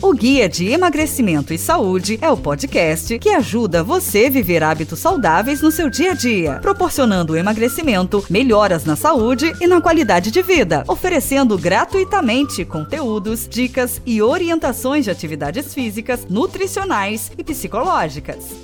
[0.00, 5.00] O Guia de Emagrecimento e Saúde é o podcast que ajuda você a viver hábitos
[5.00, 10.40] saudáveis no seu dia a dia, proporcionando emagrecimento, melhoras na saúde e na qualidade de
[10.40, 18.54] vida, oferecendo gratuitamente conteúdos, dicas e orientações de atividades físicas, nutricionais e psicológicas.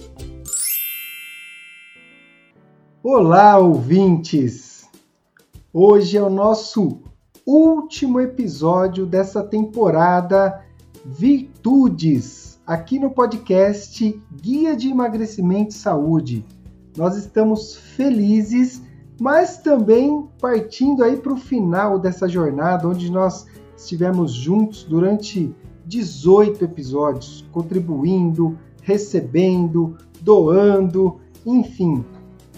[3.02, 4.88] Olá, ouvintes!
[5.72, 7.02] Hoje é o nosso
[7.44, 10.62] último episódio dessa temporada
[11.04, 16.46] Virtudes, aqui no podcast Guia de Emagrecimento e Saúde.
[16.96, 18.80] Nós estamos felizes,
[19.20, 23.46] mas também partindo aí para o final dessa jornada, onde nós
[23.76, 32.02] estivemos juntos durante 18 episódios, contribuindo, recebendo, doando, enfim,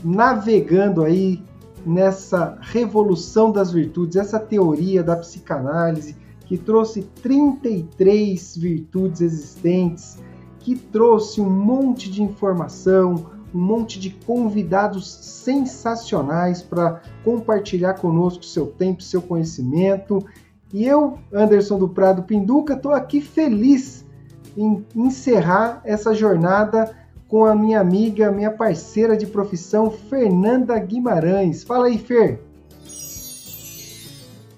[0.05, 1.43] navegando aí
[1.85, 6.15] nessa revolução das virtudes, essa teoria da psicanálise
[6.47, 10.19] que trouxe 33 virtudes existentes,
[10.61, 18.67] que trouxe um monte de informação, um monte de convidados sensacionais para compartilhar conosco seu
[18.67, 20.25] tempo, seu conhecimento.
[20.73, 24.05] E eu, Anderson do Prado Pinduca, estou aqui feliz
[24.57, 26.97] em encerrar essa jornada
[27.29, 31.65] com a minha amiga, minha parceira de profissão, Fernanda Guimarães.
[31.65, 32.41] Fala aí, Fer.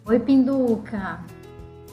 [0.07, 1.21] Oi, Pinduca.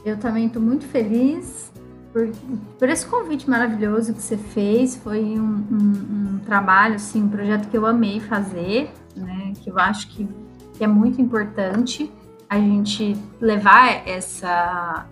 [0.05, 1.73] Eu também estou muito feliz
[2.13, 2.29] por,
[2.77, 4.95] por, esse convite maravilhoso que você fez.
[4.95, 9.53] Foi um, um, um, trabalho, assim, um projeto que eu amei fazer, né?
[9.61, 10.29] Que eu acho que,
[10.75, 12.11] que é muito importante
[12.47, 15.07] a gente levar essa,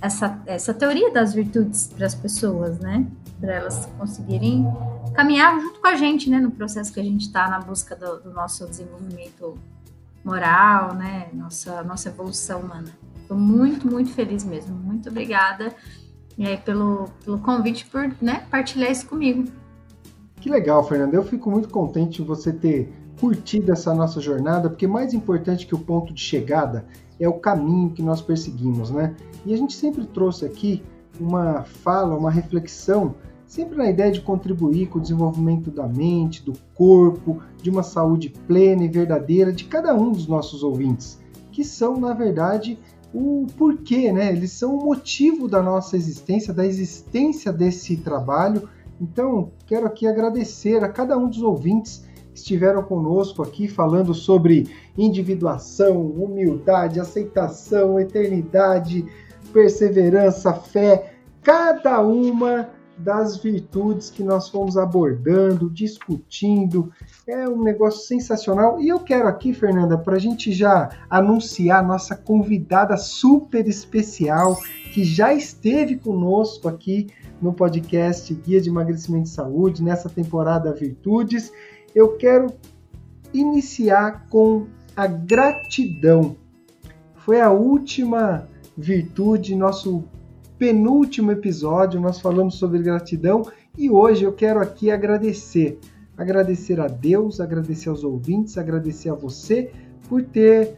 [0.00, 3.06] essa, essa teoria das virtudes para as pessoas, né?
[3.38, 4.66] Para elas conseguirem
[5.14, 6.40] caminhar junto com a gente, né?
[6.40, 9.58] No processo que a gente está na busca do, do, nosso desenvolvimento
[10.24, 11.28] moral, né?
[11.34, 12.90] Nossa, nossa evolução humana.
[13.26, 14.76] Estou muito, muito feliz mesmo.
[14.76, 15.74] Muito obrigada
[16.38, 19.44] aí, pelo, pelo convite, por né, partilhar isso comigo.
[20.40, 21.16] Que legal, Fernanda.
[21.16, 25.74] Eu fico muito contente de você ter curtido essa nossa jornada, porque mais importante que
[25.74, 26.86] o ponto de chegada
[27.18, 29.16] é o caminho que nós perseguimos, né?
[29.44, 30.84] E a gente sempre trouxe aqui
[31.18, 36.52] uma fala, uma reflexão, sempre na ideia de contribuir com o desenvolvimento da mente, do
[36.74, 41.18] corpo, de uma saúde plena e verdadeira de cada um dos nossos ouvintes,
[41.50, 42.78] que são, na verdade,
[43.18, 44.30] o porquê, né?
[44.30, 48.68] Eles são o motivo da nossa existência, da existência desse trabalho.
[49.00, 52.04] Então, quero aqui agradecer a cada um dos ouvintes
[52.34, 54.68] que estiveram conosco aqui falando sobre
[54.98, 59.06] individuação, humildade, aceitação, eternidade,
[59.50, 66.92] perseverança, fé, cada uma das virtudes que nós fomos abordando, discutindo.
[67.26, 68.80] É um negócio sensacional.
[68.80, 74.56] E eu quero aqui, Fernanda, para a gente já anunciar nossa convidada super especial
[74.92, 77.08] que já esteve conosco aqui
[77.40, 81.52] no podcast Guia de Emagrecimento e Saúde, nessa temporada Virtudes.
[81.94, 82.52] Eu quero
[83.32, 86.36] iniciar com a gratidão.
[87.16, 90.04] Foi a última virtude, nosso
[90.58, 93.42] penúltimo episódio nós falamos sobre gratidão
[93.76, 95.78] e hoje eu quero aqui agradecer.
[96.16, 99.70] Agradecer a Deus, agradecer aos ouvintes, agradecer a você
[100.08, 100.76] por ter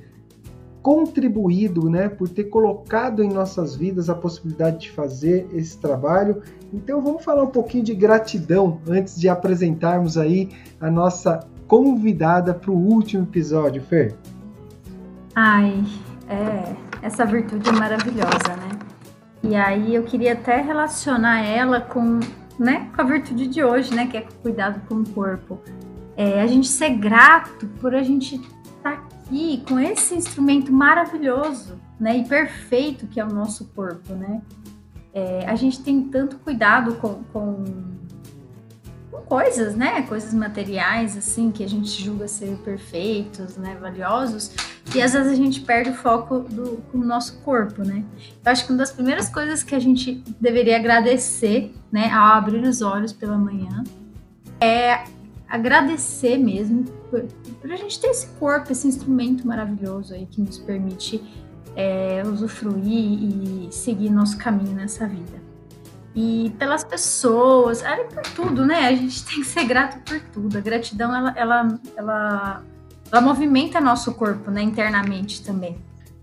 [0.82, 6.42] contribuído, né, por ter colocado em nossas vidas a possibilidade de fazer esse trabalho.
[6.72, 10.48] Então vamos falar um pouquinho de gratidão antes de apresentarmos aí
[10.80, 14.16] a nossa convidada para o último episódio, Fer.
[15.34, 15.84] Ai,
[16.28, 18.87] é, essa virtude é maravilhosa, né?
[19.48, 22.20] E aí eu queria até relacionar ela com,
[22.58, 25.58] né, com a virtude de hoje, né, que é cuidado com o corpo.
[26.14, 31.80] É, a gente ser grato por a gente estar tá aqui com esse instrumento maravilhoso,
[31.98, 34.42] né, e perfeito que é o nosso corpo, né.
[35.14, 38.07] É, a gente tem tanto cuidado com, com com
[39.28, 40.02] coisas, né?
[40.02, 43.76] Coisas materiais, assim, que a gente julga ser perfeitos, né?
[43.80, 44.50] Valiosos.
[44.94, 48.02] E às vezes a gente perde o foco do, do nosso corpo, né?
[48.44, 52.10] Eu acho que uma das primeiras coisas que a gente deveria agradecer, né?
[52.10, 53.84] Ao abrir os olhos pela manhã,
[54.60, 55.04] é
[55.46, 57.22] agradecer mesmo por,
[57.60, 61.22] por a gente ter esse corpo, esse instrumento maravilhoso aí que nos permite
[61.76, 65.47] é, usufruir e seguir nosso caminho nessa vida
[66.14, 68.86] e pelas pessoas, era por tudo, né?
[68.86, 70.58] A gente tem que ser grato por tudo.
[70.58, 72.62] A gratidão, ela, ela, ela,
[73.10, 74.62] ela movimenta nosso corpo, né?
[74.62, 75.76] Internamente também.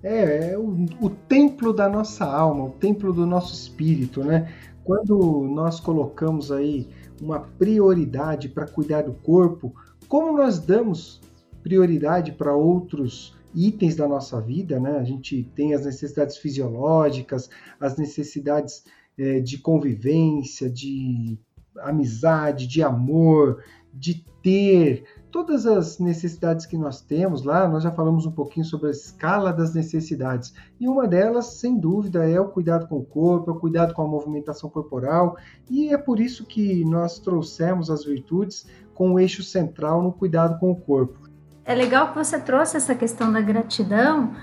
[0.04, 4.54] É, é o, o templo da nossa alma, o templo do nosso espírito, né?
[4.84, 6.88] Quando nós colocamos aí
[7.22, 9.74] uma prioridade para cuidar do corpo,
[10.08, 11.22] como nós damos
[11.64, 14.98] prioridade para outros itens da nossa vida, né?
[15.00, 17.50] A gente tem as necessidades fisiológicas,
[17.80, 18.84] as necessidades
[19.18, 21.40] é, de convivência, de
[21.80, 23.64] amizade, de amor,
[23.94, 28.88] de ter todas as necessidades que nós temos lá, nós já falamos um pouquinho sobre
[28.88, 30.54] a escala das necessidades.
[30.80, 34.02] E uma delas, sem dúvida, é o cuidado com o corpo, é o cuidado com
[34.02, 35.36] a movimentação corporal,
[35.70, 40.58] e é por isso que nós trouxemos as virtudes com o eixo central no cuidado
[40.60, 41.20] com o corpo.
[41.66, 44.34] É legal que você trouxe essa questão da gratidão,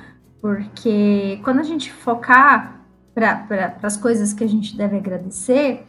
[0.41, 2.82] porque quando a gente focar
[3.15, 5.85] para as coisas que a gente deve agradecer,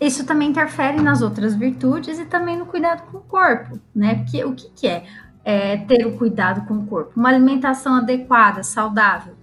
[0.00, 4.16] isso também interfere nas outras virtudes e também no cuidado com o corpo, né?
[4.16, 5.04] Porque o que, que é,
[5.44, 7.12] é ter o cuidado com o corpo?
[7.16, 9.34] Uma alimentação adequada, saudável.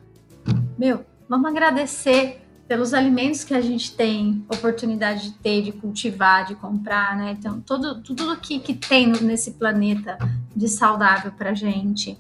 [0.78, 6.56] Meu, vamos agradecer pelos alimentos que a gente tem oportunidade de ter, de cultivar, de
[6.56, 7.36] comprar, né?
[7.40, 10.18] Então, todo, tudo que, que tem nesse planeta
[10.56, 12.16] de saudável para gente.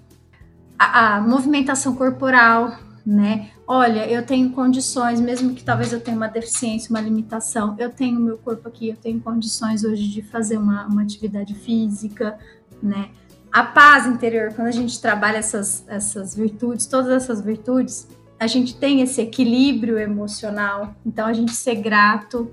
[0.78, 2.74] A, a movimentação corporal,
[3.10, 3.50] né?
[3.66, 8.20] Olha, eu tenho condições, mesmo que talvez eu tenha uma deficiência, uma limitação, eu tenho
[8.20, 12.38] meu corpo aqui, eu tenho condições hoje de fazer uma, uma atividade física,
[12.84, 13.10] né?
[13.52, 18.08] A paz interior, quando a gente trabalha essas, essas virtudes, todas essas virtudes,
[18.40, 22.52] a gente tem esse equilíbrio emocional, então a gente ser grato,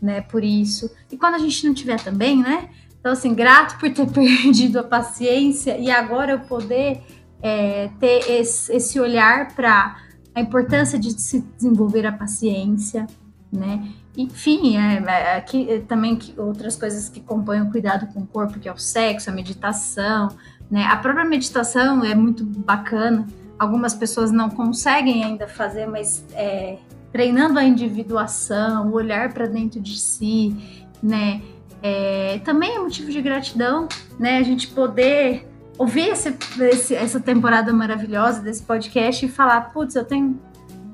[0.00, 0.90] né, por isso.
[1.12, 2.70] E quando a gente não tiver também, né?
[2.98, 7.00] Então, assim, grato por ter perdido a paciência e agora eu poder
[7.42, 9.96] é, ter esse, esse olhar para
[10.34, 13.06] a importância de se desenvolver a paciência,
[13.52, 13.92] né?
[14.16, 18.26] Enfim, é, é, aqui é, também que outras coisas que compõem o cuidado com o
[18.26, 20.28] corpo, que é o sexo, a meditação,
[20.70, 20.84] né?
[20.84, 23.26] A própria meditação é muito bacana.
[23.58, 26.78] Algumas pessoas não conseguem ainda fazer, mas é,
[27.10, 30.56] treinando a individuação, o olhar para dentro de si,
[31.02, 31.42] né?
[31.82, 34.38] É, também é motivo de gratidão, né?
[34.38, 40.04] A gente poder ouvir esse, esse, essa temporada maravilhosa desse podcast e falar, putz, eu
[40.04, 40.40] tenho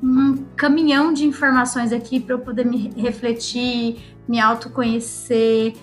[0.02, 5.74] um caminhão de informações aqui para eu poder me refletir, me autoconhecer,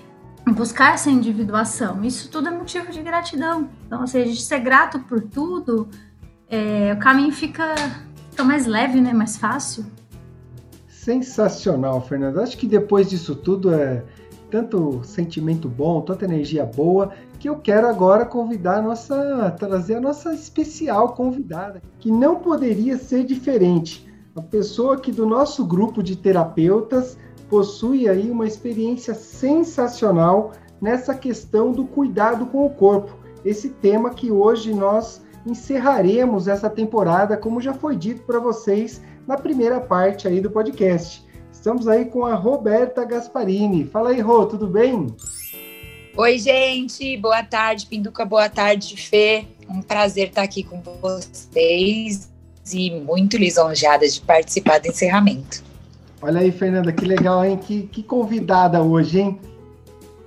[0.53, 2.03] buscar essa individuação.
[2.03, 3.69] Isso tudo é motivo de gratidão.
[3.86, 5.89] Então, ou seja, ser grato por tudo,
[6.50, 7.75] é, o caminho fica,
[8.30, 9.13] fica mais leve, né?
[9.13, 9.86] Mais fácil.
[10.88, 12.41] Sensacional, Fernanda.
[12.41, 14.03] Acho que depois disso tudo é
[14.50, 20.01] tanto sentimento bom, tanta energia boa, que eu quero agora convidar a nossa, trazer a
[20.01, 24.07] nossa especial convidada, que não poderia ser diferente.
[24.36, 27.18] A pessoa que do nosso grupo de terapeutas
[27.50, 30.51] possui aí uma experiência sensacional
[30.81, 33.15] nessa questão do cuidado com o corpo.
[33.44, 39.38] Esse tema que hoje nós encerraremos essa temporada, como já foi dito para vocês na
[39.38, 41.25] primeira parte aí do podcast.
[41.65, 43.85] Estamos aí com a Roberta Gasparini.
[43.85, 45.07] Fala aí, Rô, tudo bem?
[46.15, 47.17] Oi, gente.
[47.17, 48.23] Boa tarde, Pinduca.
[48.23, 49.47] Boa tarde, Fê.
[49.67, 52.31] Um prazer estar aqui com vocês
[52.71, 55.63] e muito lisonjeada de participar do encerramento.
[56.21, 57.57] Olha aí, Fernanda, que legal, hein?
[57.57, 59.39] Que, que convidada hoje, hein?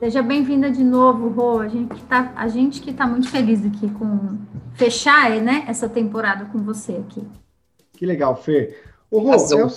[0.01, 1.61] Seja bem-vinda de novo, Rô.
[1.61, 4.37] A gente que tá, a gente que tá muito feliz aqui com
[4.75, 7.23] fechar, né, essa temporada com você aqui.
[7.93, 8.77] Que legal, Fê.
[9.09, 9.71] O Rô, o,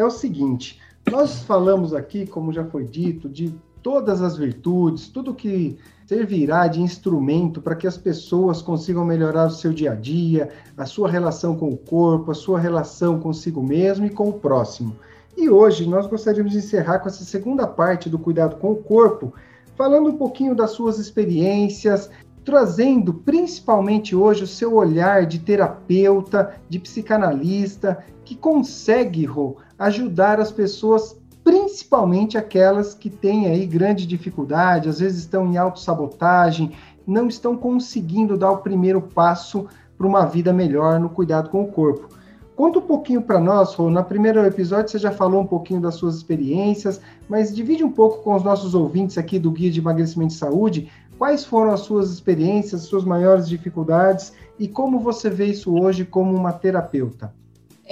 [0.00, 0.80] é o seguinte,
[1.10, 6.80] nós falamos aqui, como já foi dito, de todas as virtudes, tudo que servirá de
[6.80, 11.56] instrumento para que as pessoas consigam melhorar o seu dia a dia, a sua relação
[11.56, 14.96] com o corpo, a sua relação consigo mesmo e com o próximo.
[15.36, 19.32] E hoje nós gostaríamos de encerrar com essa segunda parte do cuidado com o corpo,
[19.76, 22.10] falando um pouquinho das suas experiências,
[22.44, 30.52] trazendo principalmente hoje o seu olhar de terapeuta, de psicanalista, que consegue, Rô, ajudar as
[30.52, 36.72] pessoas, principalmente aquelas que têm aí grande dificuldade, às vezes estão em autossabotagem,
[37.06, 41.68] não estão conseguindo dar o primeiro passo para uma vida melhor no cuidado com o
[41.68, 42.08] corpo.
[42.54, 43.88] Conta um pouquinho para nós, Rô.
[43.88, 48.22] No primeiro episódio você já falou um pouquinho das suas experiências, mas divide um pouco
[48.22, 52.10] com os nossos ouvintes aqui do Guia de Emagrecimento e Saúde quais foram as suas
[52.10, 57.32] experiências, as suas maiores dificuldades e como você vê isso hoje como uma terapeuta.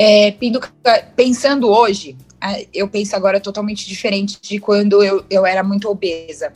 [0.01, 0.33] É,
[1.17, 2.17] pensando hoje,
[2.73, 6.53] eu penso agora totalmente diferente de quando eu, eu era muito obesa.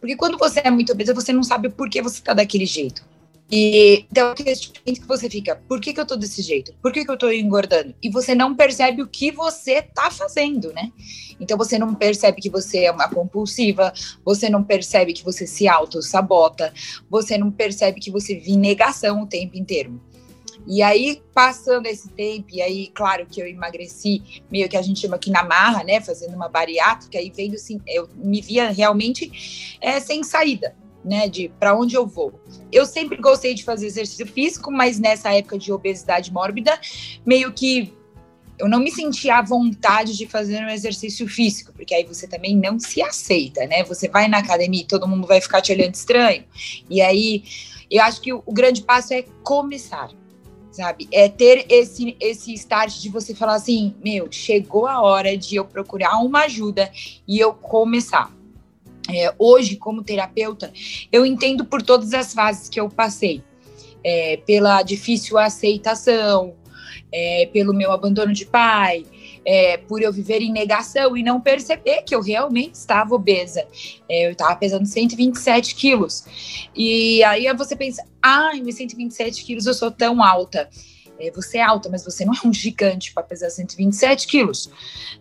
[0.00, 3.04] Porque quando você é muito obesa, você não sabe por que você está daquele jeito.
[3.50, 6.74] E então que você fica, por que, que eu tô desse jeito?
[6.82, 7.94] Por que, que eu tô engordando?
[8.02, 10.92] E você não percebe o que você tá fazendo, né?
[11.40, 13.92] Então você não percebe que você é uma compulsiva,
[14.22, 16.72] você não percebe que você se auto-sabota,
[17.08, 19.98] você não percebe que você vive negação o tempo inteiro.
[20.70, 25.00] E aí, passando esse tempo, e aí, claro que eu emagreci, meio que a gente
[25.00, 25.98] chama aqui na marra, né?
[25.98, 31.26] Fazendo uma bariátrica e vendo assim, eu me via realmente é, sem saída, né?
[31.26, 32.38] De para onde eu vou.
[32.70, 36.78] Eu sempre gostei de fazer exercício físico, mas nessa época de obesidade mórbida,
[37.24, 37.90] meio que
[38.58, 42.54] eu não me sentia à vontade de fazer um exercício físico, porque aí você também
[42.54, 43.84] não se aceita, né?
[43.84, 46.44] Você vai na academia e todo mundo vai ficar te olhando estranho.
[46.90, 47.42] E aí,
[47.90, 50.10] eu acho que o, o grande passo é começar,
[50.78, 51.08] sabe?
[51.10, 55.64] É ter esse, esse start de você falar assim: meu, chegou a hora de eu
[55.64, 56.90] procurar uma ajuda
[57.26, 58.32] e eu começar.
[59.10, 60.72] É, hoje, como terapeuta,
[61.10, 63.42] eu entendo por todas as fases que eu passei.
[64.04, 66.54] É, pela difícil aceitação,
[67.10, 69.04] é, pelo meu abandono de pai,
[69.50, 73.66] é, por eu viver em negação e não perceber que eu realmente estava obesa.
[74.06, 76.68] É, eu estava pesando 127 quilos.
[76.76, 80.68] E aí você pensa, ai, ah, 127 quilos eu sou tão alta.
[81.18, 84.70] É, você é alta, mas você não é um gigante para pesar 127 quilos,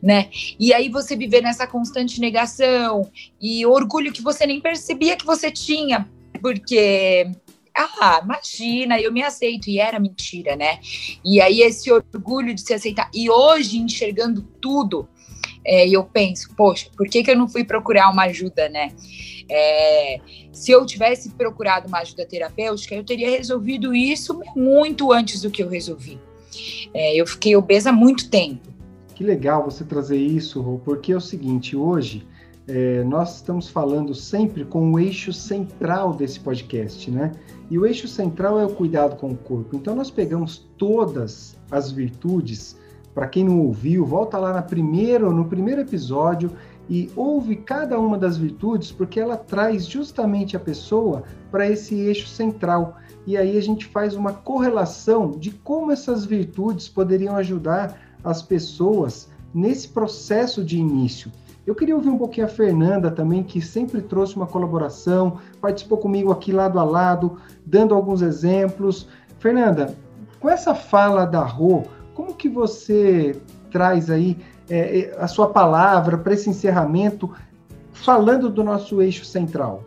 [0.03, 0.29] né?
[0.60, 3.10] E aí você viver nessa constante negação
[3.41, 6.05] e orgulho que você nem percebia que você tinha,
[6.41, 7.31] porque
[7.77, 9.69] ah, imagina, eu me aceito.
[9.69, 10.79] E era mentira, né?
[11.24, 13.10] E aí esse orgulho de se aceitar.
[13.13, 15.07] E hoje, enxergando tudo,
[15.63, 18.93] é, eu penso, poxa, por que, que eu não fui procurar uma ajuda, né?
[19.50, 20.19] É,
[20.51, 25.62] se eu tivesse procurado uma ajuda terapêutica, eu teria resolvido isso muito antes do que
[25.62, 26.19] eu resolvi.
[26.93, 28.67] É, eu fiquei obesa há muito tempo.
[29.13, 32.25] Que legal você trazer isso, porque é o seguinte, hoje
[32.67, 37.31] é, nós estamos falando sempre com o eixo central desse podcast, né?
[37.69, 39.75] E o eixo central é o cuidado com o corpo.
[39.75, 42.77] Então nós pegamos todas as virtudes.
[43.13, 46.51] Para quem não ouviu, volta lá na primeiro, no primeiro episódio
[46.89, 52.27] e ouve cada uma das virtudes, porque ela traz justamente a pessoa para esse eixo
[52.27, 52.97] central.
[53.25, 59.29] E aí a gente faz uma correlação de como essas virtudes poderiam ajudar as pessoas
[59.53, 61.31] nesse processo de início.
[61.67, 66.31] Eu queria ouvir um pouquinho a Fernanda também, que sempre trouxe uma colaboração, participou comigo
[66.31, 69.09] aqui lado a lado, dando alguns exemplos.
[69.38, 69.93] Fernanda,
[70.39, 71.83] com essa fala da Rô,
[72.13, 73.38] como que você
[73.69, 74.38] traz aí
[74.69, 77.36] é, é a sua palavra para esse encerramento,
[77.91, 79.83] falando do nosso eixo central?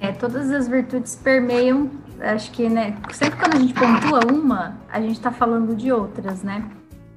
[0.00, 4.98] É, todas as virtudes permeiam, acho que, né, sempre quando a gente pontua uma, a
[4.98, 6.64] gente está falando de outras, né?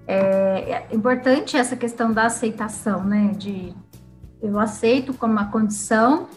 [0.06, 3.74] É, é importante essa questão da aceitação, né, de
[4.42, 6.28] eu aceito como uma condição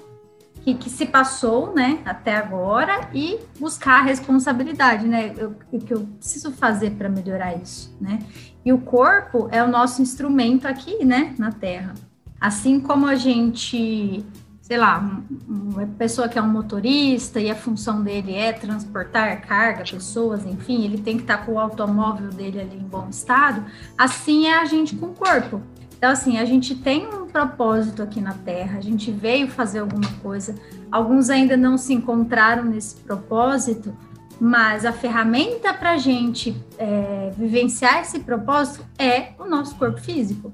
[0.62, 5.34] que, que, se passou, né, até agora e buscar a responsabilidade, né,
[5.70, 8.20] o que eu preciso fazer para melhorar isso, né?
[8.64, 11.92] E o corpo é o nosso instrumento aqui, né, na Terra.
[12.40, 14.24] Assim como a gente,
[14.62, 19.84] sei lá, uma pessoa que é um motorista e a função dele é transportar carga,
[19.84, 23.62] pessoas, enfim, ele tem que estar tá com o automóvel dele ali em bom estado,
[23.98, 25.60] assim é a gente com o corpo.
[26.04, 30.06] Então, assim, a gente tem um propósito aqui na Terra, a gente veio fazer alguma
[30.22, 30.54] coisa,
[30.92, 33.96] alguns ainda não se encontraram nesse propósito,
[34.38, 40.52] mas a ferramenta para a gente é, vivenciar esse propósito é o nosso corpo físico.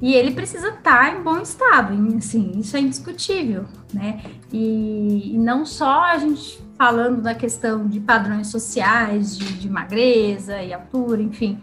[0.00, 4.20] E ele precisa estar em bom estado, assim, isso é indiscutível, né?
[4.52, 10.60] E, e não só a gente falando da questão de padrões sociais, de, de magreza
[10.60, 11.56] e altura, enfim,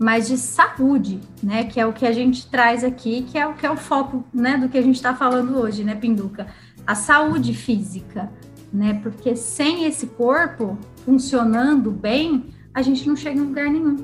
[0.00, 1.64] mas de saúde, né?
[1.64, 4.24] Que é o que a gente traz aqui, que é o que é o foco,
[4.32, 6.46] né, do que a gente está falando hoje, né, Pinduca?
[6.86, 8.32] A saúde física,
[8.72, 8.98] né?
[9.02, 13.98] Porque sem esse corpo funcionando bem, a gente não chega em lugar nenhum.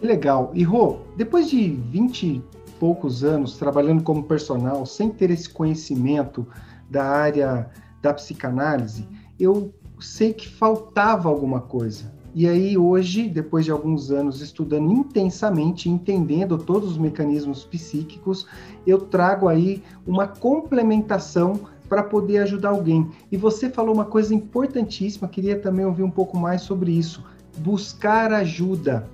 [0.00, 0.52] Legal.
[0.54, 2.42] E Rô, depois de 20 e
[2.78, 6.46] poucos anos trabalhando como personal, sem ter esse conhecimento
[6.88, 7.68] da área
[8.00, 9.08] da psicanálise,
[9.40, 12.13] eu sei que faltava alguma coisa.
[12.34, 18.44] E aí, hoje, depois de alguns anos estudando intensamente, entendendo todos os mecanismos psíquicos,
[18.84, 23.08] eu trago aí uma complementação para poder ajudar alguém.
[23.30, 27.22] E você falou uma coisa importantíssima, queria também ouvir um pouco mais sobre isso.
[27.58, 29.08] Buscar ajuda.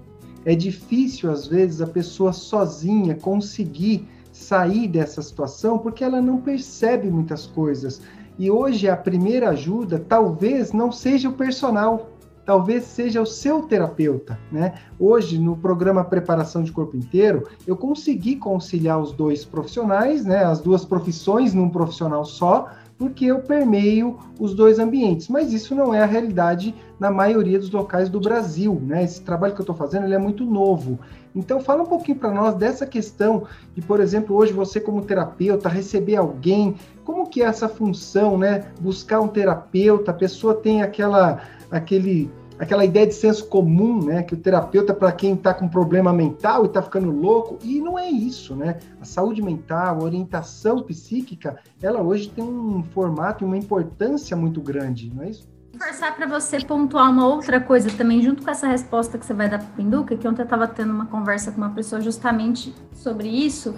[0.46, 7.10] É difícil, às vezes, a pessoa sozinha conseguir sair dessa situação porque ela não percebe
[7.10, 8.00] muitas coisas.
[8.38, 12.08] E hoje a primeira ajuda talvez não seja o personal,
[12.50, 14.74] talvez seja o seu terapeuta, né?
[14.98, 20.42] Hoje, no programa Preparação de Corpo Inteiro, eu consegui conciliar os dois profissionais, né?
[20.42, 25.28] As duas profissões num profissional só, porque eu permeio os dois ambientes.
[25.28, 29.04] Mas isso não é a realidade na maioria dos locais do Brasil, né?
[29.04, 30.98] Esse trabalho que eu estou fazendo ele é muito novo.
[31.32, 33.44] Então, fala um pouquinho para nós dessa questão
[33.76, 38.64] de, por exemplo, hoje você como terapeuta receber alguém, como que é essa função, né?
[38.80, 41.40] Buscar um terapeuta, a pessoa tem aquela
[41.70, 42.28] aquele
[42.60, 44.22] aquela ideia de senso comum, né?
[44.22, 47.80] Que o terapeuta é para quem está com problema mental e está ficando louco, e
[47.80, 48.78] não é isso, né?
[49.00, 54.60] A saúde mental, a orientação psíquica, ela hoje tem um formato e uma importância muito
[54.60, 55.48] grande, não é isso?
[55.78, 59.48] forçar para você pontuar uma outra coisa também, junto com essa resposta que você vai
[59.48, 62.74] dar para o Pinduca, que ontem eu estava tendo uma conversa com uma pessoa justamente
[62.92, 63.74] sobre isso,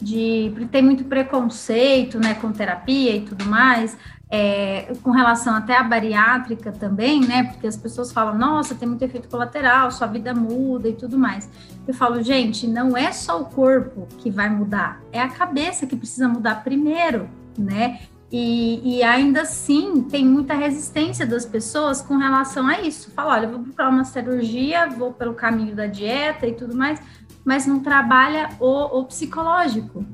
[0.00, 3.96] de ter muito preconceito, né, com terapia e tudo mais,
[4.34, 9.04] é, com relação até à bariátrica também, né, porque as pessoas falam, nossa, tem muito
[9.04, 11.48] efeito colateral, sua vida muda e tudo mais.
[11.86, 15.94] Eu falo, gente, não é só o corpo que vai mudar, é a cabeça que
[15.94, 18.00] precisa mudar primeiro, né?
[18.32, 23.12] E, e, ainda assim tem muita resistência das pessoas com relação a isso.
[23.12, 27.00] Fala, olha, eu vou procurar uma cirurgia, vou pelo caminho da dieta e tudo mais,
[27.44, 30.04] mas não trabalha o, o psicológico,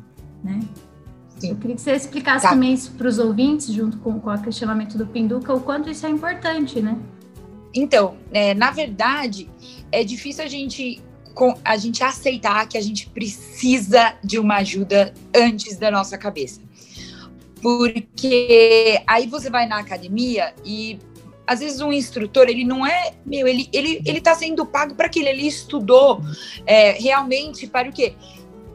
[0.45, 0.61] né?
[1.41, 1.51] Sim.
[1.51, 2.51] Eu queria que você explicasse tá.
[2.51, 6.07] também isso para os ouvintes, junto com, com o questionamento do Pinduca, o quanto isso
[6.07, 6.99] é importante, né?
[7.75, 9.49] Então, é, na verdade,
[9.91, 11.03] é difícil a gente
[11.65, 16.61] a gente aceitar que a gente precisa de uma ajuda antes da nossa cabeça.
[17.63, 20.99] Porque aí você vai na academia e
[21.47, 25.07] às vezes um instrutor, ele não é, meu, ele, ele, ele tá sendo pago para
[25.07, 26.21] aquilo, ele estudou
[26.67, 28.15] é, realmente para o quê?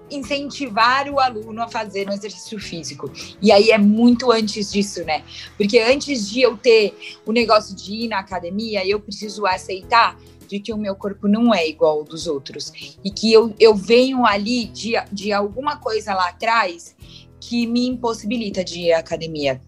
[0.09, 3.11] Incentivar o aluno a fazer um exercício físico.
[3.41, 5.23] E aí é muito antes disso, né?
[5.57, 6.95] Porque antes de eu ter
[7.25, 11.53] o negócio de ir na academia, eu preciso aceitar de que o meu corpo não
[11.53, 12.97] é igual ao dos outros.
[13.03, 16.95] E que eu, eu venho ali de, de alguma coisa lá atrás
[17.39, 19.61] que me impossibilita de ir à academia.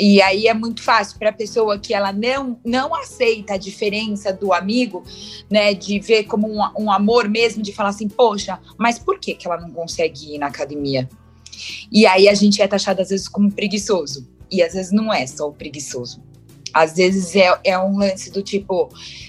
[0.00, 4.32] E aí é muito fácil para a pessoa que ela não, não aceita a diferença
[4.32, 5.04] do amigo,
[5.50, 9.34] né, de ver como um, um amor mesmo, de falar assim, poxa, mas por que,
[9.34, 11.06] que ela não consegue ir na academia?
[11.92, 14.26] E aí a gente é taxado às vezes como preguiçoso.
[14.50, 16.22] E às vezes não é só o preguiçoso.
[16.72, 18.88] Às vezes é, é um lance do tipo,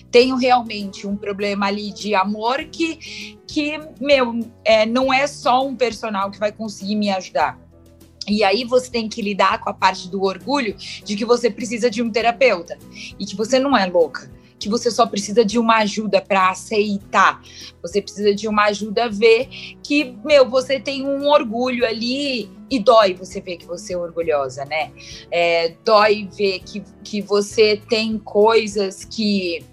[0.09, 5.75] tenho realmente um problema ali de amor que, que meu, é, não é só um
[5.75, 7.59] personal que vai conseguir me ajudar
[8.27, 11.89] e aí você tem que lidar com a parte do orgulho de que você precisa
[11.89, 12.77] de um terapeuta
[13.19, 17.41] e que você não é louca, que você só precisa de uma ajuda para aceitar.
[17.81, 19.49] Você precisa de uma ajuda ver
[19.81, 24.63] que, meu, você tem um orgulho ali e dói você ver que você é orgulhosa,
[24.65, 24.91] né?
[25.31, 29.65] É, dói ver que, que você tem coisas que,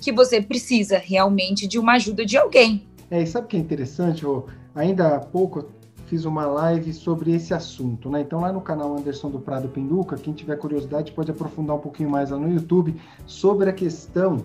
[0.00, 2.86] que você precisa realmente de uma ajuda de alguém.
[3.10, 4.46] É, e sabe o que é interessante, Rô?
[4.74, 5.68] Ainda há pouco
[6.08, 8.22] fiz uma live sobre esse assunto, né?
[8.22, 12.08] Então lá no canal Anderson do Prado Pinduca, quem tiver curiosidade pode aprofundar um pouquinho
[12.08, 14.38] mais lá no YouTube sobre a questão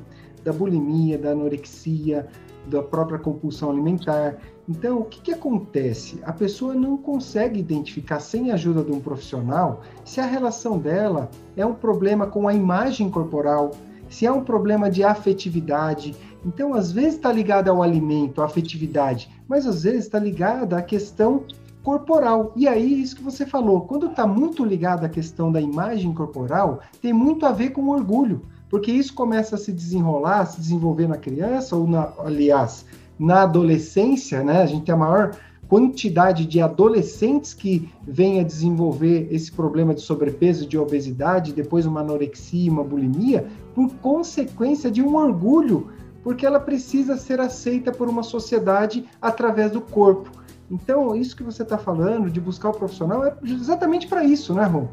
[0.44, 2.28] da bulimia, da anorexia,
[2.68, 4.38] da própria compulsão alimentar.
[4.68, 6.20] Então, o que, que acontece?
[6.24, 11.30] A pessoa não consegue identificar, sem a ajuda de um profissional, se a relação dela
[11.56, 13.72] é um problema com a imagem corporal,
[14.14, 16.16] se é um problema de afetividade.
[16.46, 20.84] Então, às vezes está ligado ao alimento, à afetividade, mas às vezes está ligada à
[20.84, 21.46] questão
[21.82, 22.54] corporal.
[22.56, 26.82] E aí, isso que você falou, quando está muito ligado à questão da imagem corporal,
[27.02, 31.18] tem muito a ver com orgulho, porque isso começa a se desenrolar, se desenvolver na
[31.18, 32.86] criança, ou na, aliás,
[33.18, 34.62] na adolescência, né?
[34.62, 35.36] A gente tem a maior
[35.68, 42.02] quantidade de adolescentes que vêm a desenvolver esse problema de sobrepeso, de obesidade, depois uma
[42.02, 45.92] anorexia, uma bulimia, por consequência de um orgulho
[46.24, 50.32] porque ela precisa ser aceita por uma sociedade através do corpo.
[50.72, 54.64] Então, isso que você está falando, de buscar o profissional, é exatamente para isso, né,
[54.64, 54.88] Ron?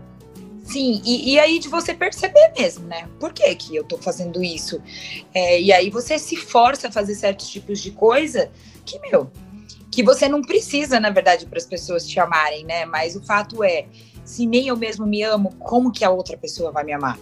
[0.65, 3.09] Sim, e, e, aí de você perceber mesmo, né?
[3.19, 4.81] Por que, que eu estou fazendo isso?
[5.33, 8.51] É, e aí você se força a fazer certos tipos de coisa
[8.85, 9.31] que, meu,
[9.91, 12.85] que você não precisa, na verdade, para as pessoas te amarem, né?
[12.85, 13.87] Mas o fato é,
[14.25, 17.19] se nem eu mesmo me amo, como que a outra pessoa vai me amar?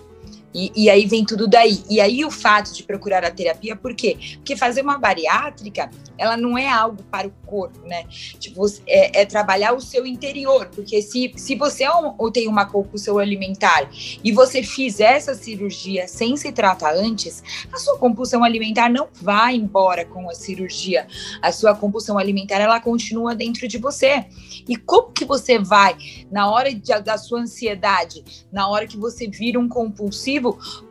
[0.54, 1.82] E, e, aí vem tudo daí.
[1.90, 4.16] E aí o fato de procurar a terapia, por quê?
[4.37, 8.04] Porque fazer uma bariátrica, ela não é algo para o corpo, né?
[8.38, 10.68] Tipo, é, é trabalhar o seu interior.
[10.74, 13.88] Porque se, se você é um, ou tem uma compulsão alimentar
[14.24, 19.54] e você fizer essa cirurgia sem se tratar antes, a sua compulsão alimentar não vai
[19.54, 21.06] embora com a cirurgia.
[21.42, 24.24] A sua compulsão alimentar, ela continua dentro de você.
[24.68, 25.96] E como que você vai,
[26.30, 30.38] na hora de, da sua ansiedade, na hora que você vira um compulsivo,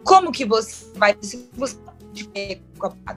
[0.04, 1.78] como que você vai se você
[2.78, 3.16] com a?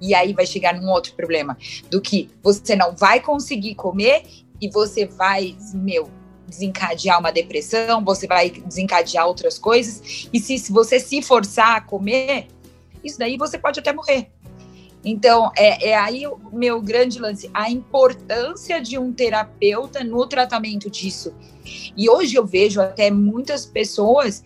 [0.00, 1.56] E aí vai chegar num outro problema,
[1.90, 4.24] do que você não vai conseguir comer
[4.60, 6.10] e você vai, meu,
[6.46, 10.28] desencadear uma depressão, você vai desencadear outras coisas.
[10.32, 12.48] E se, se você se forçar a comer,
[13.04, 14.30] isso daí você pode até morrer.
[15.08, 20.90] Então, é, é, aí o meu grande lance, a importância de um terapeuta no tratamento
[20.90, 21.32] disso.
[21.96, 24.42] E hoje eu vejo até muitas pessoas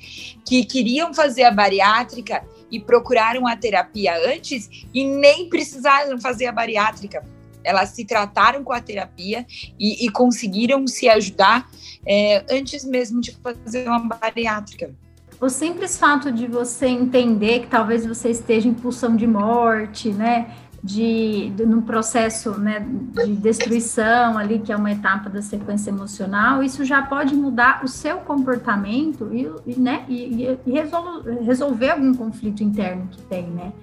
[0.46, 6.52] que queriam fazer a bariátrica e procuraram a terapia antes e nem precisaram fazer a
[6.52, 7.24] bariátrica.
[7.64, 9.46] Elas se trataram com a terapia
[9.78, 11.70] e, e conseguiram se ajudar
[12.06, 14.94] é, antes mesmo de fazer uma bariátrica.
[15.40, 20.54] O simples fato de você entender que talvez você esteja em pulsão de morte, né?
[20.82, 22.80] De, de num processo né,
[23.22, 27.88] de destruição ali, que é uma etapa da sequência emocional, isso já pode mudar o
[27.88, 33.74] seu comportamento e, e né, e, e resol, resolver algum conflito interno que tem, né?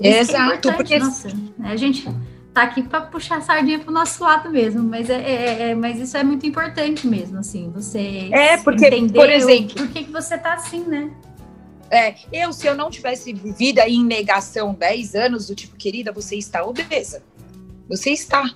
[0.00, 1.28] Isso é Exato, é porque Nossa,
[1.62, 2.08] a gente
[2.52, 5.98] tá aqui para puxar a sardinha pro nosso lado mesmo, mas é, é, é, mas
[5.98, 10.12] isso é muito importante mesmo, assim, você é porque entender por exemplo, por que, que
[10.12, 11.10] você tá assim, né?
[11.90, 16.36] É, eu, se eu não tivesse vivido em negação 10 anos, do tipo, querida, você
[16.36, 17.22] está obesa.
[17.86, 18.50] Você está.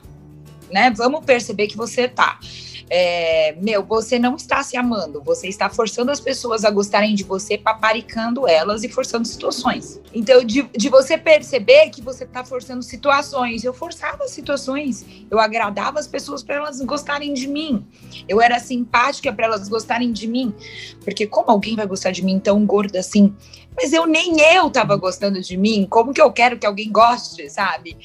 [0.72, 0.90] Né?
[0.96, 2.38] Vamos perceber que você está
[2.88, 7.24] é, meu, você não está se amando, você está forçando as pessoas a gostarem de
[7.24, 10.00] você, paparicando elas e forçando situações.
[10.14, 15.98] Então, de, de você perceber que você está forçando situações, eu forçava situações, eu agradava
[15.98, 17.84] as pessoas para elas gostarem de mim,
[18.28, 20.54] eu era simpática para elas gostarem de mim,
[21.02, 23.34] porque como alguém vai gostar de mim tão gorda assim?
[23.76, 27.50] Mas eu nem eu tava gostando de mim, como que eu quero que alguém goste,
[27.50, 27.96] sabe?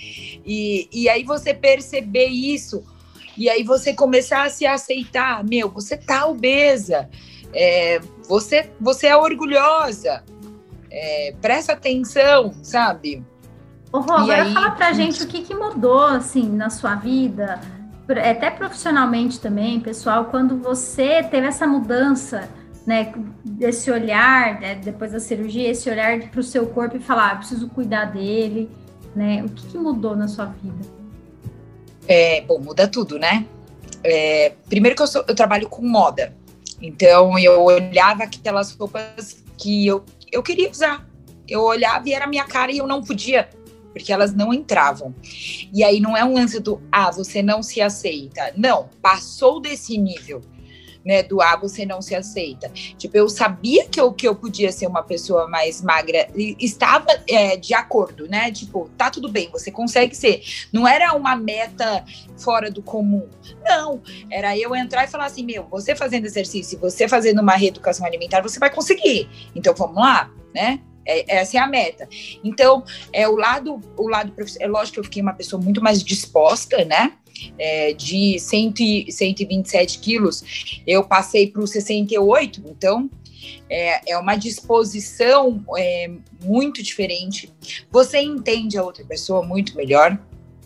[0.46, 2.84] E, e aí você perceber isso
[3.38, 7.10] e aí você começar a se aceitar, meu, você tá obesa,
[7.54, 10.24] é, você, você é orgulhosa,
[10.90, 13.24] é, presta atenção, sabe?
[13.92, 14.54] Ô, Rô, agora aí...
[14.54, 17.60] fala pra gente o que, que mudou, assim, na sua vida,
[18.10, 22.50] até profissionalmente também, pessoal, quando você teve essa mudança,
[22.86, 23.14] né,
[23.44, 27.36] desse olhar, né, depois da cirurgia, esse olhar para o seu corpo e falar, ah,
[27.36, 28.70] preciso cuidar dele,
[29.16, 29.44] né?
[29.44, 31.01] O que, que mudou na sua vida?
[32.08, 33.46] É, bom, muda tudo, né?
[34.04, 36.36] É, primeiro que eu, sou, eu trabalho com moda.
[36.82, 41.08] Então eu olhava aquelas roupas que eu, eu queria usar.
[41.48, 43.50] Eu olhava e era minha cara e eu não podia,
[43.94, 45.14] porque elas não entravam.
[45.74, 48.54] E aí não é um lance do ah, você não se aceita.
[48.56, 50.42] Não, passou desse nível
[51.06, 52.70] né, do ah, você não se aceita.
[52.98, 57.08] Tipo, eu sabia que eu, que eu podia ser uma pessoa mais magra, e estava
[57.28, 58.52] é, de acordo, né?
[58.52, 60.42] Tipo, tá tudo bem, você consegue ser.
[60.72, 62.04] Não era uma meta
[62.38, 63.28] fora do comum.
[63.64, 68.06] Não, era eu entrar e falar assim, meu, você fazendo exercício, você fazendo uma reeducação
[68.06, 69.30] alimentar, você vai conseguir.
[69.56, 70.82] Então vamos lá, né?
[71.06, 72.08] É, essa é a meta.
[72.44, 76.04] Então, é o lado, o lado é lógico que eu fiquei uma pessoa muito mais
[76.04, 77.14] disposta, né?
[77.58, 83.10] É, de 100, 127 quilos, eu passei para os 68, então
[83.70, 86.12] é, é uma disposição é,
[86.44, 87.52] muito diferente.
[87.90, 90.20] Você entende a outra pessoa muito melhor,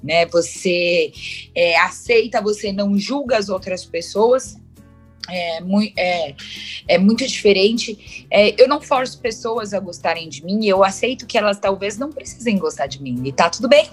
[0.04, 0.26] né?
[0.28, 1.12] Você
[1.54, 4.58] é, aceita, você não julga as outras pessoas,
[5.30, 6.36] é, muito, é,
[6.88, 8.26] é muito diferente.
[8.30, 12.12] É, eu não forço pessoas a gostarem de mim, eu aceito que elas talvez não
[12.12, 13.90] precisem gostar de mim, e tá tudo bem.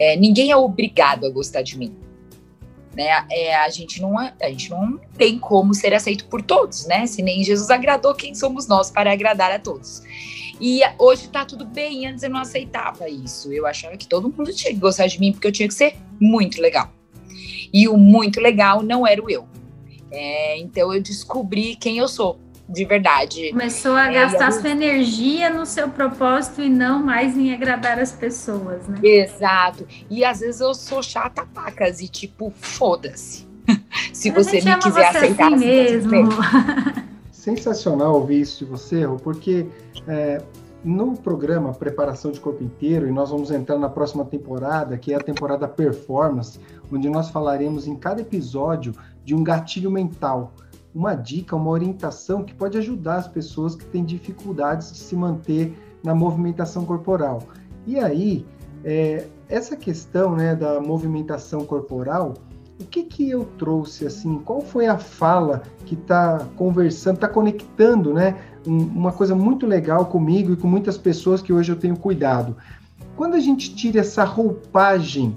[0.00, 1.94] É, ninguém é obrigado a gostar de mim.
[2.96, 3.08] Né?
[3.30, 7.06] É, a, gente não, a gente não tem como ser aceito por todos, né?
[7.06, 10.02] Se nem Jesus agradou, quem somos nós para agradar a todos?
[10.60, 13.52] E hoje tá tudo bem, antes eu não aceitava isso.
[13.52, 15.96] Eu achava que todo mundo tinha que gostar de mim porque eu tinha que ser
[16.18, 16.90] muito legal.
[17.72, 19.46] E o muito legal não era o eu
[20.10, 22.38] é, então eu descobri quem eu sou,
[22.70, 23.50] de verdade.
[23.50, 28.12] Começou a é, gastar sua energia no seu propósito e não mais em agradar as
[28.12, 28.98] pessoas, né?
[29.02, 29.86] Exato.
[30.08, 33.48] E às vezes eu sou chata pacas e tipo, foda-se.
[34.12, 36.30] Se você me quiser você aceitar assim, assim mesmo.
[37.32, 39.66] Sensacional ouvir isso de você, porque
[40.06, 40.42] é,
[40.84, 45.16] no programa Preparação de Corpo Inteiro, e nós vamos entrar na próxima temporada, que é
[45.16, 46.60] a temporada Performance,
[46.92, 50.52] onde nós falaremos em cada episódio de um gatilho mental,
[50.94, 55.76] uma dica, uma orientação que pode ajudar as pessoas que têm dificuldades de se manter
[56.02, 57.42] na movimentação corporal.
[57.86, 58.44] E aí,
[58.84, 62.34] é, essa questão né, da movimentação corporal,
[62.80, 64.38] o que, que eu trouxe assim?
[64.38, 68.38] Qual foi a fala que está conversando, está conectando, né?
[68.66, 72.56] Um, uma coisa muito legal comigo e com muitas pessoas que hoje eu tenho cuidado.
[73.16, 75.36] Quando a gente tira essa roupagem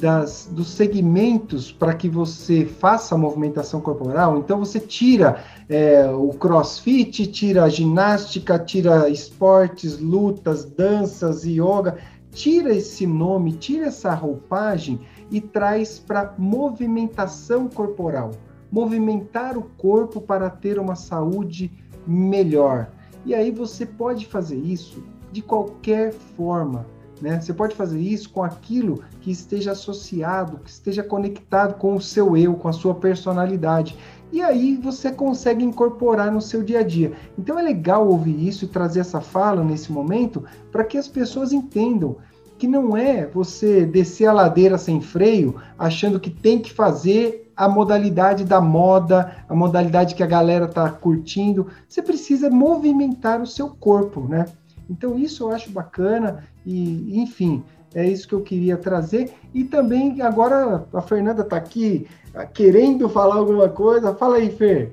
[0.00, 4.38] das, dos segmentos para que você faça a movimentação corporal.
[4.38, 11.98] Então você tira é, o crossfit, tira a ginástica, tira esportes, lutas, danças, yoga,
[12.32, 18.30] tira esse nome, tira essa roupagem e traz para movimentação corporal.
[18.72, 21.70] Movimentar o corpo para ter uma saúde
[22.06, 22.90] melhor.
[23.26, 26.86] E aí você pode fazer isso de qualquer forma
[27.20, 27.40] né?
[27.40, 32.36] Você pode fazer isso com aquilo que esteja associado, que esteja conectado com o seu
[32.36, 33.96] eu, com a sua personalidade.
[34.32, 37.12] E aí você consegue incorporar no seu dia a dia.
[37.38, 41.52] Então é legal ouvir isso e trazer essa fala nesse momento para que as pessoas
[41.52, 42.16] entendam
[42.56, 47.68] que não é você descer a ladeira sem freio, achando que tem que fazer a
[47.68, 51.68] modalidade da moda, a modalidade que a galera está curtindo.
[51.88, 54.46] Você precisa movimentar o seu corpo, né?
[54.90, 57.62] Então isso eu acho bacana e, enfim,
[57.94, 59.32] é isso que eu queria trazer.
[59.52, 64.14] E também agora a Fernanda está aqui ah, querendo falar alguma coisa.
[64.14, 64.92] Fala aí, Fer.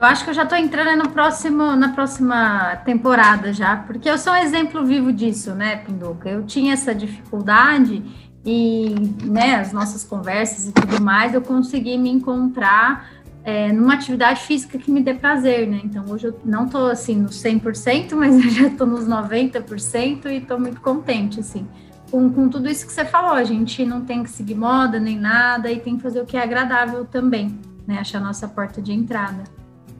[0.00, 4.16] Eu acho que eu já estou entrando no próximo, na próxima temporada já, porque eu
[4.16, 6.28] sou um exemplo vivo disso, né, Pinduca?
[6.30, 8.04] Eu tinha essa dificuldade
[8.44, 13.10] e, né, as nossas conversas e tudo mais, eu consegui me encontrar
[13.48, 15.80] é, numa atividade física que me dê prazer, né?
[15.82, 20.36] Então, hoje eu não estou, assim, no 100%, mas eu já estou nos 90% e
[20.36, 21.66] estou muito contente, assim.
[22.10, 25.18] Com, com tudo isso que você falou, a gente não tem que seguir moda nem
[25.18, 27.98] nada e tem que fazer o que é agradável também, né?
[27.98, 29.44] Achar a nossa porta de entrada.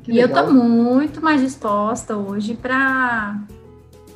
[0.02, 0.44] Que e legal.
[0.44, 3.38] eu estou muito mais disposta hoje para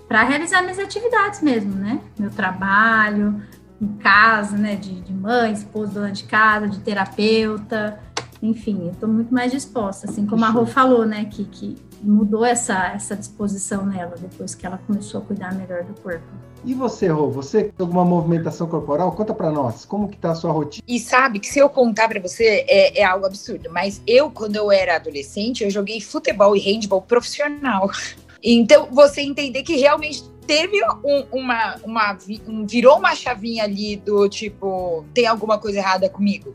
[0.07, 2.01] para realizar minhas atividades mesmo, né?
[2.19, 3.41] Meu trabalho,
[3.81, 4.77] em casa, né?
[4.77, 7.99] De, de mãe, esposa, dona de casa, de terapeuta,
[8.43, 11.27] enfim, eu estou muito mais disposta, assim como a Rô falou, né?
[11.27, 15.95] Que, que mudou essa, essa disposição nela depois que ela começou a cuidar melhor do
[16.01, 16.27] corpo.
[16.65, 19.13] E você, Rô, você tem alguma movimentação corporal?
[19.13, 20.83] Conta para nós, como que tá a sua rotina?
[20.87, 24.57] E sabe que se eu contar para você é, é, algo absurdo, mas eu, quando
[24.57, 27.89] eu era adolescente, eu joguei futebol e handball profissional.
[28.45, 34.29] Então, você entender que realmente teve um, uma, uma, um, virou uma chavinha ali do
[34.29, 36.53] tipo, tem alguma coisa errada comigo?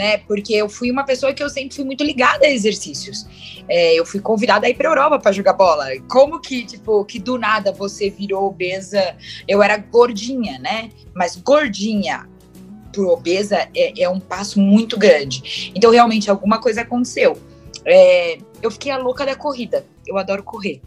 [0.00, 0.16] Né?
[0.16, 3.26] Porque eu fui uma pessoa que eu sempre fui muito ligada a exercícios.
[3.68, 5.84] É, eu fui convidada a ir para Europa para jogar bola.
[6.08, 9.14] Como que, tipo, que do nada você virou obesa?
[9.46, 10.88] Eu era gordinha, né?
[11.12, 12.26] Mas gordinha
[12.90, 15.70] pro obesa é, é um passo muito grande.
[15.74, 17.38] Então, realmente, alguma coisa aconteceu.
[17.84, 19.84] É, eu fiquei a louca da corrida.
[20.06, 20.80] Eu adoro correr.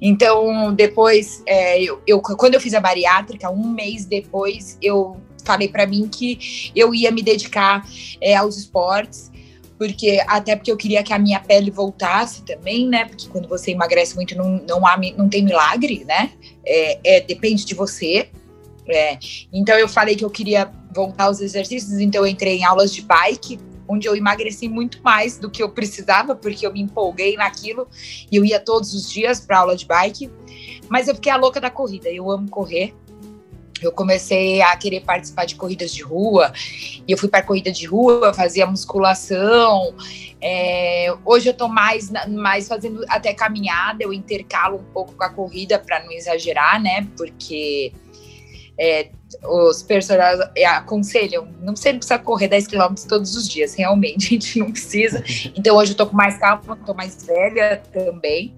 [0.00, 5.68] Então, depois, é, eu, eu, quando eu fiz a bariátrica, um mês depois, eu falei
[5.68, 7.84] para mim que eu ia me dedicar
[8.20, 9.32] é, aos esportes,
[9.76, 13.06] porque até porque eu queria que a minha pele voltasse também, né?
[13.06, 16.30] Porque quando você emagrece muito, não, não, há, não tem milagre, né?
[16.64, 18.28] É, é depende de você.
[18.88, 19.18] É.
[19.52, 23.02] Então eu falei que eu queria voltar aos exercícios, então eu entrei em aulas de
[23.02, 23.58] bike,
[23.88, 27.88] onde eu emagreci muito mais do que eu precisava, porque eu me empolguei naquilo
[28.30, 30.30] e eu ia todos os dias para aula de bike.
[30.88, 32.08] Mas eu fiquei a louca da corrida.
[32.08, 32.94] Eu amo correr
[33.82, 36.52] eu comecei a querer participar de corridas de rua,
[37.06, 39.94] e eu fui para corrida de rua, fazia musculação.
[40.40, 45.28] É, hoje eu estou mais, mais fazendo até caminhada, eu intercalo um pouco com a
[45.28, 47.06] corrida para não exagerar, né?
[47.16, 47.92] Porque
[48.78, 49.10] é,
[49.44, 54.30] os personagens é, aconselham, não sempre precisa correr 10 km todos os dias, realmente, a
[54.30, 55.22] gente não precisa.
[55.54, 58.54] Então hoje eu tô com mais calma, tô mais velha também,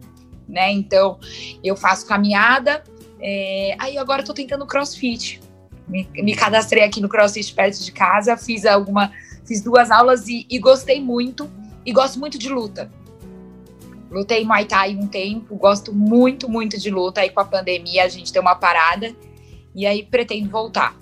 [0.48, 0.70] né?
[0.70, 1.18] Então
[1.62, 2.84] eu faço caminhada,
[3.22, 5.40] é, aí agora eu tô tentando crossfit.
[5.86, 9.12] Me, me, cadastrei aqui no CrossFit perto de casa, fiz alguma,
[9.44, 11.48] fiz duas aulas e, e, gostei muito.
[11.84, 12.90] E gosto muito de luta.
[14.10, 17.20] Lutei Muay Thai um tempo, gosto muito, muito de luta.
[17.20, 19.12] Aí com a pandemia a gente deu uma parada
[19.74, 20.96] e aí pretendo voltar.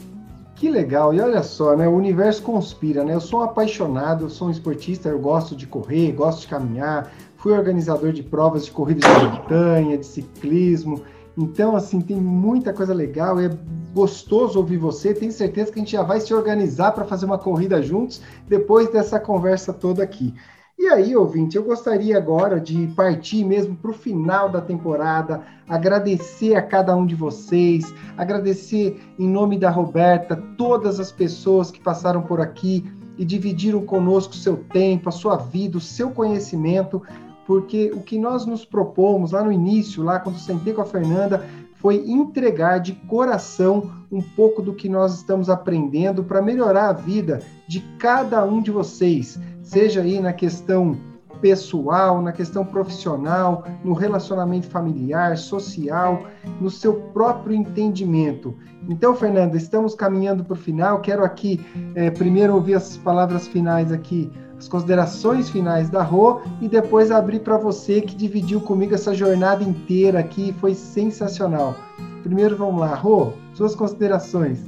[0.57, 1.89] Que legal, e olha só, né?
[1.89, 3.15] O universo conspira, né?
[3.15, 7.11] Eu sou um apaixonado, eu sou um esportista, eu gosto de correr, gosto de caminhar,
[7.39, 11.03] fui organizador de provas de corrida de montanha, de ciclismo.
[11.41, 13.49] Então, assim, tem muita coisa legal, é
[13.95, 15.15] gostoso ouvir você.
[15.15, 18.93] Tenho certeza que a gente já vai se organizar para fazer uma corrida juntos depois
[18.93, 20.35] dessa conversa toda aqui.
[20.79, 26.57] E aí, ouvinte, eu gostaria agora de partir mesmo para o final da temporada, agradecer
[26.57, 32.21] a cada um de vocês, agradecer em nome da Roberta todas as pessoas que passaram
[32.21, 32.85] por aqui
[33.17, 37.03] e dividiram conosco seu tempo, a sua vida, o seu conhecimento
[37.51, 41.45] porque o que nós nos propomos lá no início, lá quando sentei com a Fernanda,
[41.75, 47.43] foi entregar de coração um pouco do que nós estamos aprendendo para melhorar a vida
[47.67, 50.97] de cada um de vocês, seja aí na questão
[51.41, 56.27] pessoal, na questão profissional, no relacionamento familiar, social,
[56.61, 58.55] no seu próprio entendimento.
[58.89, 61.01] Então, Fernanda, estamos caminhando para o final.
[61.01, 61.59] Quero aqui
[61.97, 67.41] é, primeiro ouvir as palavras finais aqui as considerações finais da Rô e depois abrir
[67.41, 71.75] para você que dividiu comigo essa jornada inteira aqui, foi sensacional.
[72.23, 74.59] Primeiro vamos lá, Rô, suas considerações.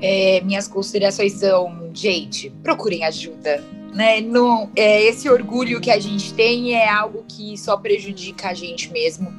[0.00, 3.62] É, minhas considerações são, gente, procurem ajuda.
[3.94, 4.20] Né?
[4.20, 8.90] Não, é, esse orgulho que a gente tem é algo que só prejudica a gente
[8.90, 9.32] mesmo.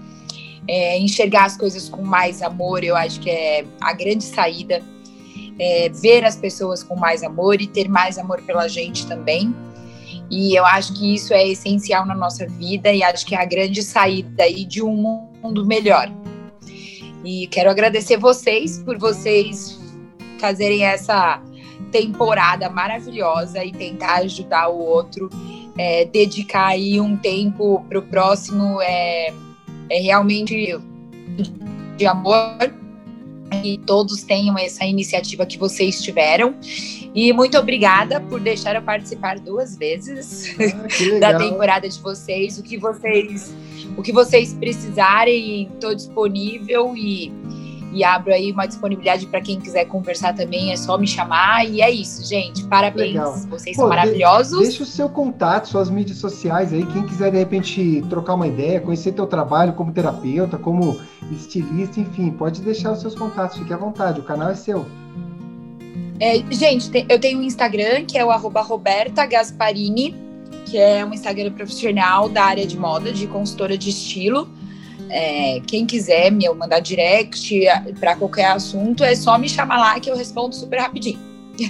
[0.66, 4.82] É, enxergar as coisas com mais amor, eu acho que é a grande saída.
[5.60, 9.54] É, ver as pessoas com mais amor e ter mais amor pela gente também.
[10.30, 13.46] E eu acho que isso é essencial na nossa vida e acho que é a
[13.46, 14.96] grande saída aí de um
[15.42, 16.12] mundo melhor.
[17.24, 19.80] E quero agradecer vocês por vocês
[20.40, 21.42] fazerem essa
[21.92, 25.30] temporada maravilhosa e tentar ajudar o outro,
[25.78, 29.34] é, dedicar aí um tempo para o próximo é,
[29.90, 30.78] é realmente
[31.96, 32.58] de amor
[33.64, 36.56] e todos tenham essa iniciativa que vocês tiveram.
[37.14, 42.58] E muito obrigada por deixar eu participar duas vezes ah, da temporada de vocês.
[42.58, 43.54] O que vocês,
[43.96, 47.32] o que vocês precisarem, estou disponível e
[47.94, 51.64] e abro aí uma disponibilidade para quem quiser conversar também, é só me chamar.
[51.70, 52.64] E é isso, gente.
[52.66, 53.14] Parabéns.
[53.14, 53.34] Legal.
[53.50, 54.58] Vocês Pô, são maravilhosos.
[54.58, 56.86] De, deixa o seu contato, suas mídias sociais aí.
[56.88, 61.00] Quem quiser, de repente, trocar uma ideia, conhecer teu trabalho como terapeuta, como
[61.32, 64.20] estilista, enfim, pode deixar os seus contatos, fique à vontade.
[64.20, 64.88] O canal é seu.
[66.20, 70.16] É, gente, eu tenho um Instagram que é o arroba Roberta Gasparini,
[70.66, 74.50] que é um Instagram profissional da área de moda, de consultora de estilo.
[75.10, 77.64] É, quem quiser me mandar direct
[78.00, 81.20] para qualquer assunto, é só me chamar lá que eu respondo super rapidinho.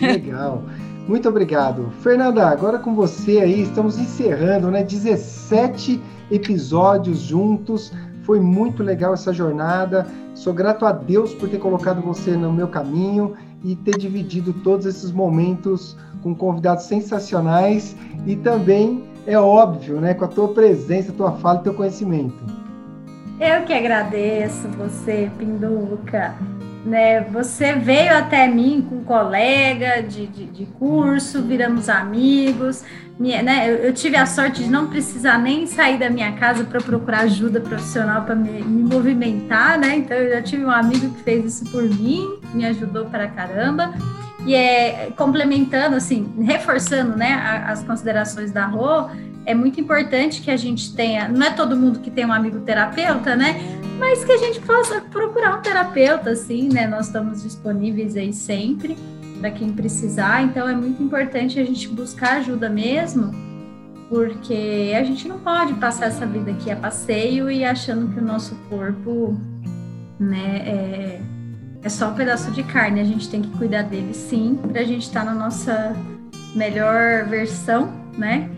[0.02, 0.64] Legal.
[1.08, 1.92] Muito obrigado.
[2.02, 4.84] Fernanda, agora com você aí, estamos encerrando, né?
[4.84, 6.02] 17
[6.32, 7.92] episódios juntos.
[8.24, 10.08] Foi muito legal essa jornada.
[10.34, 14.86] Sou grato a Deus por ter colocado você no meu caminho e ter dividido todos
[14.86, 17.96] esses momentos com convidados sensacionais
[18.26, 22.44] e também é óbvio, né, com a tua presença, tua fala e teu conhecimento.
[23.40, 26.36] Eu que agradeço você, Pinduca.
[26.86, 32.84] Né, você veio até mim com um colega de, de, de curso, viramos amigos.
[33.18, 36.66] Minha, né, eu, eu, tive a sorte de não precisar nem sair da minha casa
[36.66, 39.96] para procurar ajuda profissional para me, me, movimentar, né?
[39.96, 43.94] Então eu já tive um amigo que fez isso por mim, me ajudou para caramba.
[44.46, 49.08] E é complementando, assim, reforçando né, as considerações da Rô,
[49.46, 52.60] é muito importante que a gente tenha, não é todo mundo que tem um amigo
[52.62, 53.56] terapeuta, né?
[54.04, 56.86] Mas que a gente possa procurar um terapeuta, assim, né?
[56.86, 58.98] Nós estamos disponíveis aí sempre
[59.40, 63.32] para quem precisar, então é muito importante a gente buscar ajuda mesmo,
[64.10, 68.24] porque a gente não pode passar essa vida aqui a passeio e achando que o
[68.24, 69.40] nosso corpo,
[70.20, 71.22] né, é,
[71.82, 74.86] é só um pedaço de carne, a gente tem que cuidar dele sim, para a
[74.86, 75.96] gente estar tá na nossa
[76.54, 78.50] melhor versão, né?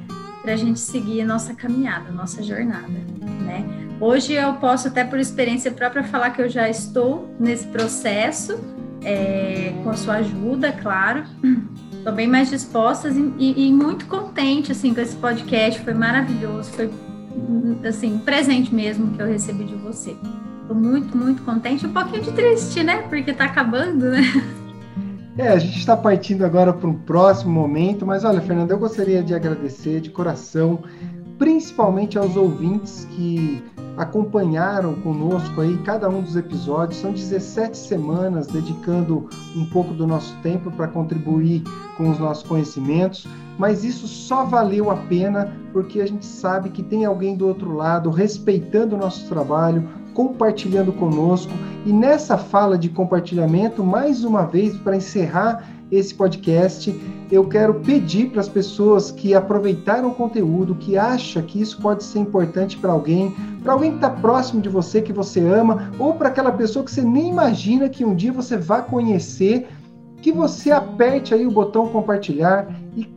[0.45, 3.65] Para a gente seguir nossa caminhada, nossa jornada, né?
[3.99, 8.59] Hoje eu posso até por experiência própria falar que eu já estou nesse processo,
[9.03, 11.23] é, com a sua ajuda, claro.
[11.97, 16.71] Estou bem mais disposta e, e, e, muito contente assim com esse podcast, foi maravilhoso,
[16.73, 16.91] foi
[17.87, 20.15] assim um presente mesmo que eu recebi de você.
[20.61, 23.01] Estou muito, muito contente, um pouquinho de triste, né?
[23.09, 24.21] Porque está acabando, né?
[25.37, 29.21] É, a gente está partindo agora para um próximo momento, mas olha, Fernanda, eu gostaria
[29.21, 30.81] de agradecer de coração,
[31.37, 33.61] principalmente aos ouvintes que
[33.97, 36.99] acompanharam conosco aí cada um dos episódios.
[36.99, 41.63] São 17 semanas dedicando um pouco do nosso tempo para contribuir
[41.97, 43.27] com os nossos conhecimentos,
[43.57, 47.73] mas isso só valeu a pena porque a gente sabe que tem alguém do outro
[47.73, 51.51] lado respeitando o nosso trabalho, compartilhando conosco.
[51.85, 56.93] E nessa fala de compartilhamento, mais uma vez, para encerrar esse podcast,
[57.31, 62.03] eu quero pedir para as pessoas que aproveitaram o conteúdo, que acha que isso pode
[62.03, 66.13] ser importante para alguém, para alguém que está próximo de você, que você ama, ou
[66.13, 69.67] para aquela pessoa que você nem imagina que um dia você vai conhecer,
[70.21, 73.15] que você aperte aí o botão compartilhar e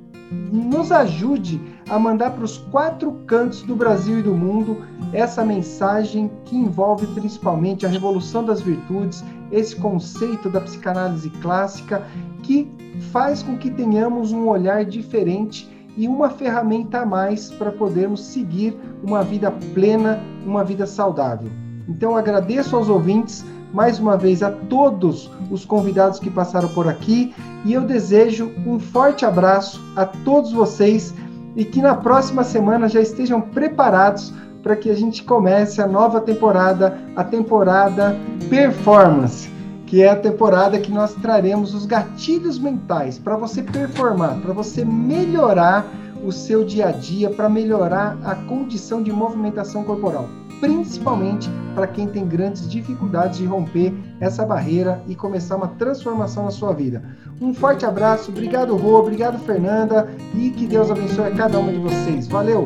[0.53, 6.31] nos ajude a mandar para os quatro cantos do Brasil e do mundo essa mensagem
[6.45, 12.03] que envolve principalmente a revolução das virtudes, esse conceito da psicanálise clássica
[12.43, 12.71] que
[13.13, 18.79] faz com que tenhamos um olhar diferente e uma ferramenta a mais para podermos seguir
[19.03, 21.51] uma vida plena, uma vida saudável.
[21.89, 27.35] Então agradeço aos ouvintes mais uma vez a todos os convidados que passaram por aqui
[27.65, 31.15] e eu desejo um forte abraço a todos vocês
[31.57, 34.33] e que na próxima semana já estejam preparados
[34.69, 38.15] para que a gente comece a nova temporada, a temporada
[38.51, 39.51] Performance,
[39.87, 44.85] que é a temporada que nós traremos os gatilhos mentais para você performar, para você
[44.85, 45.87] melhorar
[46.23, 50.29] o seu dia a dia, para melhorar a condição de movimentação corporal
[50.61, 56.51] principalmente para quem tem grandes dificuldades de romper essa barreira e começar uma transformação na
[56.51, 57.01] sua vida.
[57.41, 61.79] Um forte abraço, obrigado Rô, obrigado Fernanda e que Deus abençoe a cada uma de
[61.79, 62.27] vocês.
[62.27, 62.65] Valeu!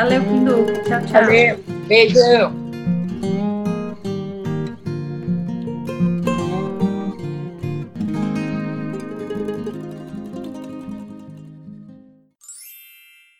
[0.00, 0.64] Valeu, Pindu.
[0.86, 1.12] Tchau, tchau.
[1.12, 1.58] Valeu.
[1.86, 2.59] Beijo.